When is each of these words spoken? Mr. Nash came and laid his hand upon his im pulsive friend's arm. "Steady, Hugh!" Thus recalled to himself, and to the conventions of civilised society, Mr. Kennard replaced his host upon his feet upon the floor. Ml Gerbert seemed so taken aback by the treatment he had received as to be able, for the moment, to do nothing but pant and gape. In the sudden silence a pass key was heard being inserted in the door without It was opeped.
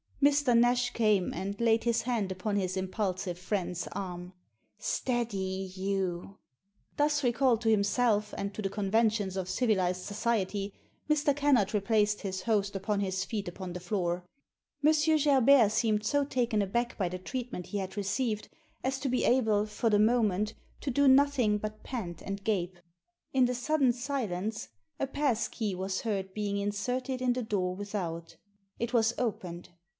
Mr. 0.19 0.57
Nash 0.57 0.91
came 0.93 1.31
and 1.33 1.59
laid 1.59 1.83
his 1.83 2.03
hand 2.03 2.31
upon 2.31 2.55
his 2.55 2.75
im 2.77 2.87
pulsive 2.87 3.37
friend's 3.37 3.87
arm. 3.91 4.33
"Steady, 4.77 5.67
Hugh!" 5.67 6.37
Thus 6.97 7.23
recalled 7.23 7.61
to 7.61 7.69
himself, 7.69 8.33
and 8.37 8.53
to 8.53 8.61
the 8.63 8.69
conventions 8.69 9.35
of 9.35 9.49
civilised 9.49 10.03
society, 10.03 10.73
Mr. 11.09 11.35
Kennard 11.35 11.73
replaced 11.73 12.21
his 12.21 12.43
host 12.43 12.75
upon 12.75 12.99
his 12.99 13.23
feet 13.25 13.47
upon 13.47 13.73
the 13.73 13.79
floor. 13.79 14.23
Ml 14.83 15.23
Gerbert 15.23 15.71
seemed 15.71 16.03
so 16.03 16.23
taken 16.23 16.61
aback 16.63 16.97
by 16.99 17.09
the 17.09 17.19
treatment 17.19 17.67
he 17.67 17.79
had 17.79 17.97
received 17.97 18.47
as 18.83 18.99
to 18.99 19.09
be 19.09 19.23
able, 19.23 19.65
for 19.65 19.89
the 19.89 19.99
moment, 19.99 20.53
to 20.81 20.91
do 20.91 21.07
nothing 21.07 21.57
but 21.59 21.83
pant 21.83 22.21
and 22.23 22.43
gape. 22.43 22.77
In 23.33 23.45
the 23.45 23.55
sudden 23.55 23.91
silence 23.91 24.69
a 24.99 25.05
pass 25.07 25.47
key 25.47 25.73
was 25.73 26.01
heard 26.01 26.33
being 26.33 26.57
inserted 26.57 27.21
in 27.21 27.33
the 27.33 27.43
door 27.43 27.75
without 27.75 28.35
It 28.79 28.93
was 28.93 29.13
opeped. 29.17 29.69